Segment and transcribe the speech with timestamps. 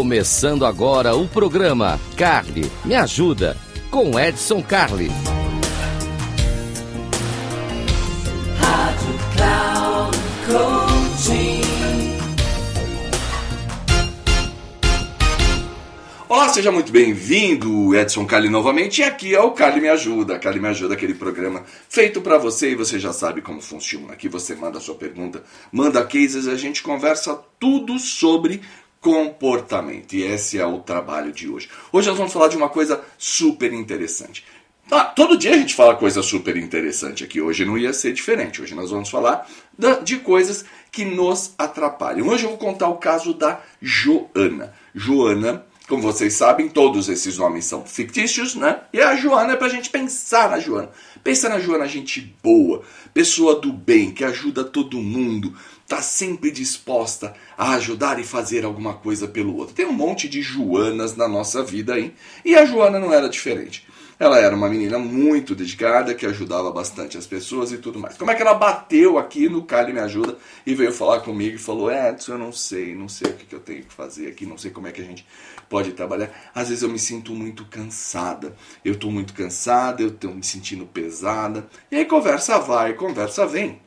[0.00, 3.54] Começando agora o programa Carly Me Ajuda
[3.90, 5.08] com Edson Carli.
[8.58, 11.60] Rádio Cloud Coaching.
[16.26, 19.02] Olá, seja muito bem-vindo, Edson Carli novamente.
[19.02, 20.38] E aqui é o Carli Me Ajuda.
[20.38, 24.14] Carli Me Ajuda, aquele programa feito para você e você já sabe como funciona.
[24.14, 28.62] Aqui você manda a sua pergunta, manda cases, a gente conversa tudo sobre
[29.00, 30.12] comportamento.
[30.12, 31.68] E esse é o trabalho de hoje.
[31.92, 34.44] Hoje nós vamos falar de uma coisa super interessante.
[34.90, 37.40] Ah, todo dia a gente fala coisa super interessante aqui.
[37.40, 38.60] Hoje não ia ser diferente.
[38.60, 39.48] Hoje nós vamos falar
[40.02, 42.26] de coisas que nos atrapalham.
[42.26, 44.74] Hoje eu vou contar o caso da Joana.
[44.92, 48.80] Joana, como vocês sabem, todos esses nomes são fictícios, né?
[48.92, 50.88] E a Joana é pra gente pensar na Joana.
[51.24, 55.52] Pensa na Joana, gente boa, pessoa do bem, que ajuda todo mundo,
[55.88, 59.74] tá sempre disposta a ajudar e fazer alguma coisa pelo outro.
[59.74, 63.84] Tem um monte de Joanas na nossa vida aí, e a Joana não era diferente.
[64.20, 68.18] Ela era uma menina muito dedicada, que ajudava bastante as pessoas e tudo mais.
[68.18, 71.58] Como é que ela bateu aqui no Cali Me Ajuda e veio falar comigo e
[71.58, 74.58] falou: Edson, eu não sei, não sei o que, eu tenho que fazer aqui, não
[74.58, 75.26] sei como é que a gente
[75.70, 76.30] pode trabalhar.
[76.54, 78.54] Às vezes eu me sinto muito cansada.
[78.84, 81.66] Eu estou muito cansada, eu estou me sentindo pesada.
[81.90, 83.80] E aí conversa vai, conversa vem.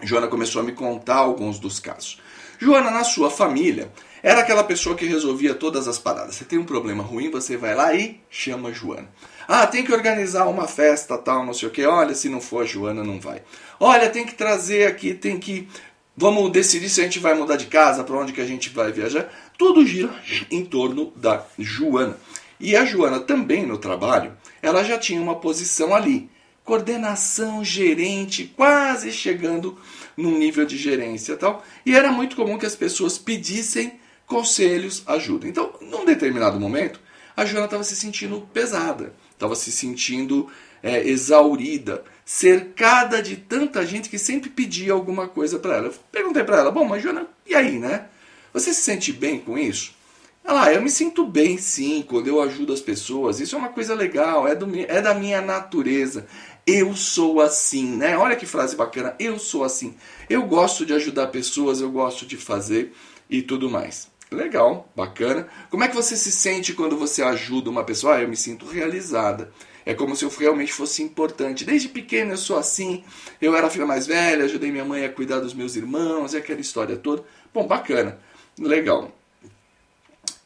[0.00, 2.20] Joana começou a me contar alguns dos casos.
[2.60, 3.90] Joana, na sua família,
[4.22, 6.34] era aquela pessoa que resolvia todas as paradas.
[6.34, 9.08] Você tem um problema ruim, você vai lá e chama Joana.
[9.48, 11.84] Ah, tem que organizar uma festa, tal, não sei o que.
[11.84, 13.42] Olha, se não for a Joana, não vai.
[13.78, 15.68] Olha, tem que trazer aqui, tem que.
[16.16, 18.92] Vamos decidir se a gente vai mudar de casa, para onde que a gente vai
[18.92, 19.28] viajar.
[19.56, 20.14] Tudo gira
[20.50, 22.16] em torno da Joana.
[22.60, 26.28] E a Joana também no trabalho, ela já tinha uma posição ali.
[26.62, 29.78] Coordenação, gerente, quase chegando
[30.16, 31.64] num nível de gerência tal.
[31.84, 33.98] E era muito comum que as pessoas pedissem
[34.30, 35.46] conselhos, ajuda.
[35.46, 37.00] Então, num determinado momento,
[37.36, 40.48] a Joana estava se sentindo pesada estava se sentindo
[40.82, 45.86] é, exaurida, cercada de tanta gente que sempre pedia alguma coisa para ela.
[45.86, 48.06] Eu perguntei para ela: Bom, mas Joana, e aí, né?
[48.52, 49.98] Você se sente bem com isso?
[50.44, 53.40] Ela, ah, eu me sinto bem sim quando eu ajudo as pessoas.
[53.40, 56.26] Isso é uma coisa legal, é, do, é da minha natureza.
[56.66, 58.16] Eu sou assim, né?
[58.16, 59.14] Olha que frase bacana.
[59.18, 59.94] Eu sou assim.
[60.28, 62.92] Eu gosto de ajudar pessoas, eu gosto de fazer
[63.28, 64.09] e tudo mais.
[64.30, 65.48] Legal, bacana.
[65.70, 68.14] Como é que você se sente quando você ajuda uma pessoa?
[68.14, 69.52] Ah, eu me sinto realizada.
[69.84, 71.64] É como se eu realmente fosse importante.
[71.64, 73.02] Desde pequeno eu sou assim.
[73.42, 76.36] Eu era a filha mais velha, ajudei minha mãe a cuidar dos meus irmãos, e
[76.36, 77.24] aquela história toda.
[77.52, 78.18] Bom, bacana.
[78.56, 79.10] Legal.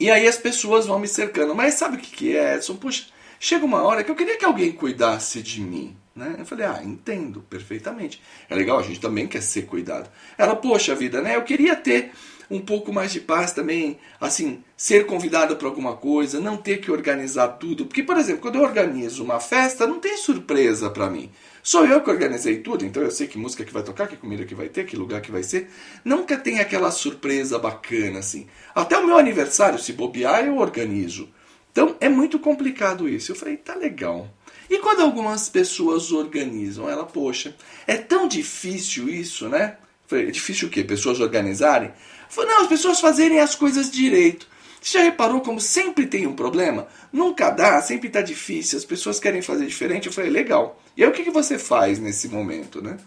[0.00, 1.54] E aí as pessoas vão me cercando.
[1.54, 2.76] Mas sabe o que, que é, Edson?
[2.76, 3.06] Puxa,
[3.38, 5.94] chega uma hora que eu queria que alguém cuidasse de mim.
[6.14, 6.36] Né?
[6.38, 8.22] Eu falei, ah, entendo perfeitamente.
[8.48, 10.08] É legal, a gente também quer ser cuidado.
[10.38, 11.34] Ela, poxa vida, né?
[11.34, 12.12] Eu queria ter
[12.50, 16.90] um pouco mais de paz também, assim, ser convidado para alguma coisa, não ter que
[16.90, 17.86] organizar tudo.
[17.86, 21.30] Porque, por exemplo, quando eu organizo uma festa, não tem surpresa para mim.
[21.62, 24.44] Sou eu que organizei tudo, então eu sei que música que vai tocar, que comida
[24.44, 25.70] que vai ter, que lugar que vai ser.
[26.04, 28.46] Nunca tem aquela surpresa bacana assim.
[28.74, 31.28] Até o meu aniversário, se bobear, eu organizo.
[31.72, 33.32] Então é muito complicado isso.
[33.32, 34.28] Eu falei, tá legal.
[34.68, 37.54] E quando algumas pessoas organizam, ela, poxa,
[37.86, 39.76] é tão difícil isso, né?
[40.06, 40.84] Falei, é difícil o quê?
[40.84, 41.92] Pessoas organizarem?
[42.28, 44.46] Falei, não, as pessoas fazerem as coisas direito.
[44.80, 46.86] Você já reparou como sempre tem um problema?
[47.10, 50.06] Nunca dá, sempre está difícil, as pessoas querem fazer diferente.
[50.06, 50.78] Eu falei, legal.
[50.96, 52.98] E aí o que, que você faz nesse momento, né?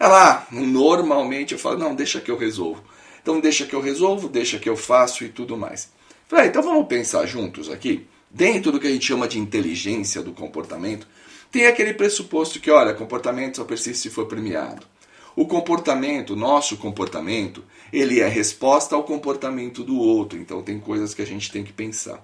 [0.00, 2.82] Ela, ah, normalmente eu falo, não, deixa que eu resolvo.
[3.20, 5.90] Então deixa que eu resolvo, deixa que eu faço e tudo mais.
[6.28, 8.06] Falei, ah, então vamos pensar juntos aqui.
[8.30, 11.06] Dentro do que a gente chama de inteligência do comportamento,
[11.50, 14.86] tem aquele pressuposto que, olha, comportamento só persiste se for premiado.
[15.34, 20.38] O comportamento, nosso comportamento, ele é resposta ao comportamento do outro.
[20.38, 22.22] Então tem coisas que a gente tem que pensar.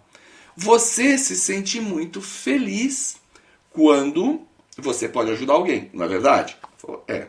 [0.56, 3.16] Você se sente muito feliz
[3.71, 4.41] quando
[4.76, 6.56] você pode ajudar alguém, não é verdade?
[7.09, 7.28] É.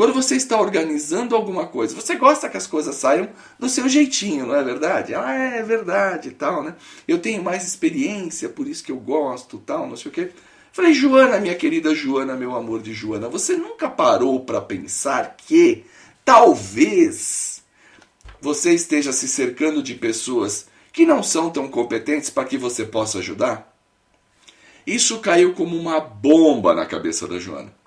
[0.00, 4.46] Quando você está organizando alguma coisa, você gosta que as coisas saiam do seu jeitinho,
[4.46, 5.14] não é verdade?
[5.14, 6.74] Ah, é verdade, tal, né?
[7.06, 10.30] Eu tenho mais experiência, por isso que eu gosto, tal, não sei o quê.
[10.72, 15.84] Falei, Joana, minha querida Joana, meu amor de Joana, você nunca parou para pensar que
[16.24, 17.62] talvez
[18.40, 23.18] você esteja se cercando de pessoas que não são tão competentes para que você possa
[23.18, 23.70] ajudar?
[24.86, 27.79] Isso caiu como uma bomba na cabeça da Joana.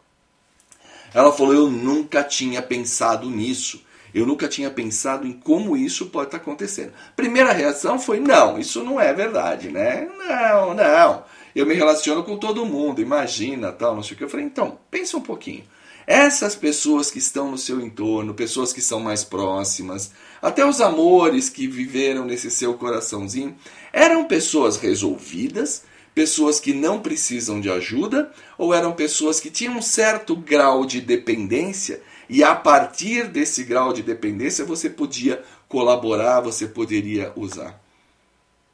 [1.13, 3.83] Ela falou: Eu nunca tinha pensado nisso.
[4.13, 6.93] Eu nunca tinha pensado em como isso pode estar acontecendo.
[7.15, 10.07] Primeira reação foi: Não, isso não é verdade, né?
[10.17, 11.23] Não, não.
[11.55, 14.23] eu me relaciono com todo mundo, imagina, tal, não sei o que.
[14.23, 15.63] Eu falei, então, pensa um pouquinho.
[16.05, 20.11] Essas pessoas que estão no seu entorno, pessoas que são mais próximas,
[20.41, 23.55] até os amores que viveram nesse seu coraçãozinho,
[23.91, 25.83] eram pessoas resolvidas,
[26.13, 31.01] pessoas que não precisam de ajuda, ou eram pessoas que tinham um certo grau de
[31.01, 37.81] dependência e a partir desse grau de dependência você podia colaborar, você poderia usar.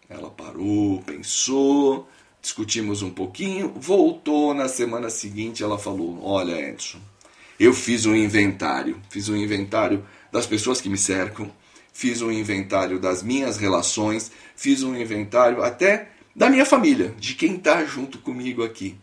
[0.08, 2.08] Ela parou, pensou,
[2.42, 7.00] discutimos um pouquinho, voltou na semana seguinte, ela falou: "Olha, Edson,
[7.60, 11.52] eu fiz um inventário, fiz um inventário das pessoas que me cercam,
[11.92, 16.10] fiz um inventário das minhas relações, fiz um inventário até
[16.40, 18.96] da minha família, de quem está junto comigo aqui.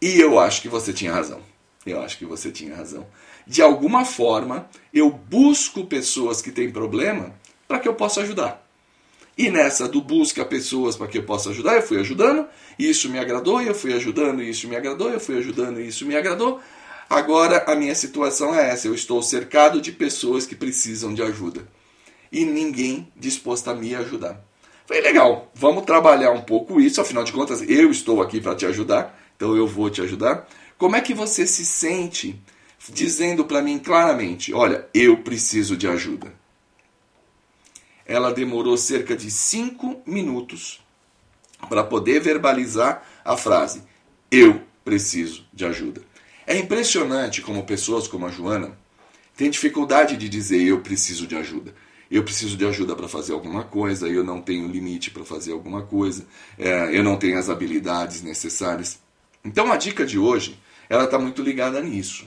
[0.00, 1.40] E eu acho que você tinha razão.
[1.84, 3.04] Eu acho que você tinha razão.
[3.44, 7.34] De alguma forma, eu busco pessoas que têm problema
[7.66, 8.64] para que eu possa ajudar.
[9.36, 12.46] E nessa do busca pessoas para que eu possa ajudar, eu fui ajudando,
[12.78, 15.80] e isso me agradou, e eu fui ajudando, e isso me agradou, eu fui ajudando,
[15.80, 16.62] e isso me agradou,
[17.10, 21.66] Agora a minha situação é essa: eu estou cercado de pessoas que precisam de ajuda
[22.32, 24.42] e ninguém disposto a me ajudar.
[24.86, 28.66] Falei, legal, vamos trabalhar um pouco isso, afinal de contas, eu estou aqui para te
[28.66, 30.46] ajudar, então eu vou te ajudar.
[30.76, 32.38] Como é que você se sente
[32.90, 36.32] dizendo para mim claramente: olha, eu preciso de ajuda?
[38.06, 40.84] Ela demorou cerca de cinco minutos
[41.68, 43.82] para poder verbalizar a frase:
[44.30, 46.02] eu preciso de ajuda.
[46.46, 48.76] É impressionante como pessoas como a Joana
[49.34, 51.74] têm dificuldade de dizer eu preciso de ajuda.
[52.14, 55.82] Eu preciso de ajuda para fazer alguma coisa, eu não tenho limite para fazer alguma
[55.82, 56.24] coisa,
[56.56, 59.00] é, eu não tenho as habilidades necessárias.
[59.44, 60.56] Então a dica de hoje,
[60.88, 62.24] ela está muito ligada nisso.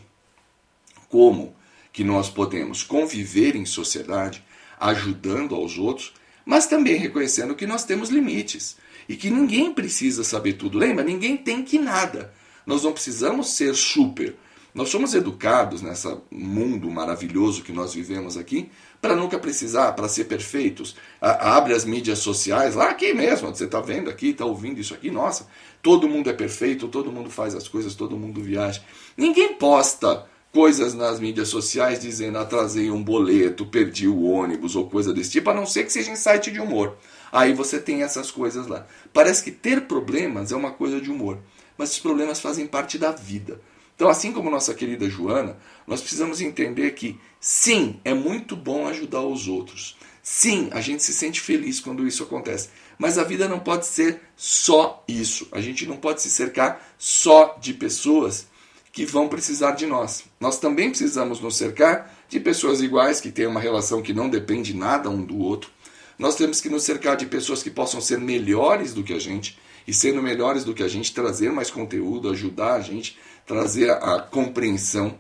[1.07, 1.55] Como
[1.93, 4.43] que nós podemos conviver em sociedade,
[4.77, 6.13] ajudando aos outros,
[6.45, 8.75] mas também reconhecendo que nós temos limites
[9.07, 10.77] e que ninguém precisa saber tudo.
[10.77, 11.01] Lembra?
[11.01, 12.33] Ninguém tem que nada.
[12.65, 14.35] Nós não precisamos ser super.
[14.77, 18.69] Nós somos educados nesse mundo maravilhoso que nós vivemos aqui
[19.01, 20.95] para nunca precisar, para ser perfeitos.
[21.19, 24.93] A, abre as mídias sociais, lá aqui mesmo, você está vendo aqui, está ouvindo isso
[24.93, 25.47] aqui, nossa,
[25.81, 28.79] todo mundo é perfeito, todo mundo faz as coisas, todo mundo viaja.
[29.17, 35.11] Ninguém posta coisas nas mídias sociais dizendo atrasei um boleto, perdi o ônibus ou coisa
[35.11, 36.95] desse tipo, a não ser que seja em site de humor.
[37.31, 38.85] Aí você tem essas coisas lá.
[39.11, 41.39] Parece que ter problemas é uma coisa de humor
[41.77, 43.61] mas os problemas fazem parte da vida.
[43.97, 45.57] Então, assim como nossa querida Joana,
[45.87, 49.97] nós precisamos entender que, sim, é muito bom ajudar os outros.
[50.21, 52.69] Sim, a gente se sente feliz quando isso acontece.
[52.99, 55.47] Mas a vida não pode ser só isso.
[55.51, 58.45] A gente não pode se cercar só de pessoas
[58.91, 60.25] que vão precisar de nós.
[60.39, 64.75] Nós também precisamos nos cercar de pessoas iguais, que têm uma relação que não depende
[64.75, 65.71] nada um do outro.
[66.19, 69.57] Nós temos que nos cercar de pessoas que possam ser melhores do que a gente,
[69.87, 74.15] e sendo melhores do que a gente, trazer mais conteúdo, ajudar a gente, trazer a,
[74.15, 75.17] a compreensão,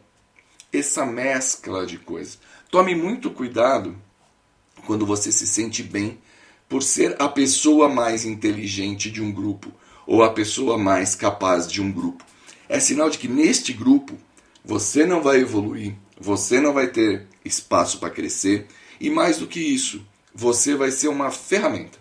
[0.71, 2.37] essa mescla de coisas.
[2.69, 3.95] Tome muito cuidado
[4.85, 6.19] quando você se sente bem
[6.67, 9.71] por ser a pessoa mais inteligente de um grupo
[10.05, 12.25] ou a pessoa mais capaz de um grupo.
[12.67, 14.17] É sinal de que neste grupo
[14.63, 18.67] você não vai evoluir, você não vai ter espaço para crescer
[18.99, 20.05] e mais do que isso,
[20.35, 21.97] você vai ser uma ferramenta.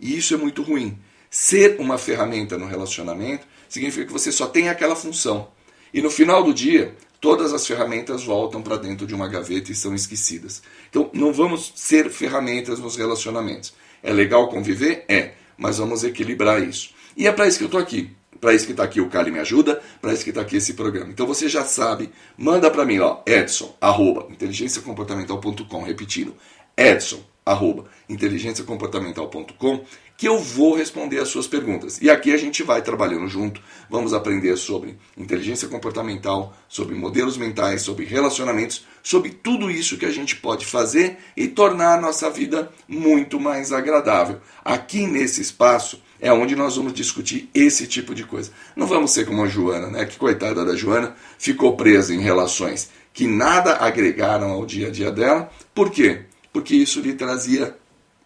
[0.00, 0.98] E isso é muito ruim,
[1.30, 5.48] Ser uma ferramenta no relacionamento significa que você só tem aquela função.
[5.92, 9.74] E no final do dia, todas as ferramentas voltam para dentro de uma gaveta e
[9.74, 10.62] são esquecidas.
[10.88, 13.74] Então, não vamos ser ferramentas nos relacionamentos.
[14.02, 15.04] É legal conviver?
[15.08, 16.90] É, mas vamos equilibrar isso.
[17.16, 18.10] E é para isso que eu estou aqui.
[18.40, 20.74] Para isso que está aqui o Cali Me Ajuda, para isso que está aqui esse
[20.74, 21.10] programa.
[21.10, 26.36] Então você já sabe, manda para mim, ó, edson, arroba, inteligenciacomportamental.com, repetindo,
[26.76, 29.84] edson, arroba, inteligenciacomportamental.com
[30.18, 32.02] que eu vou responder as suas perguntas.
[32.02, 37.82] E aqui a gente vai trabalhando junto, vamos aprender sobre inteligência comportamental, sobre modelos mentais,
[37.82, 42.68] sobre relacionamentos, sobre tudo isso que a gente pode fazer e tornar a nossa vida
[42.88, 44.40] muito mais agradável.
[44.64, 48.50] Aqui nesse espaço é onde nós vamos discutir esse tipo de coisa.
[48.74, 50.04] Não vamos ser como a Joana, né?
[50.04, 55.12] Que coitada da Joana, ficou presa em relações que nada agregaram ao dia a dia
[55.12, 55.48] dela.
[55.72, 56.22] Por quê?
[56.52, 57.76] Porque isso lhe trazia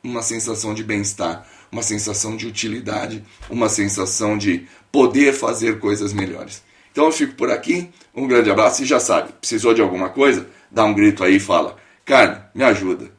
[0.03, 6.63] uma sensação de bem-estar uma sensação de utilidade, uma sensação de poder fazer coisas melhores.
[6.93, 10.47] Então eu fico por aqui, um grande abraço e já sabe, precisou de alguma coisa?
[10.71, 13.11] Dá um grito aí e fala: Carne, me ajuda.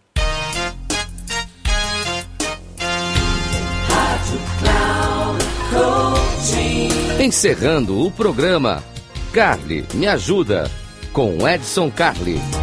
[7.20, 8.84] Encerrando o programa,
[9.32, 10.70] Carly me ajuda
[11.12, 12.63] com Edson Carli.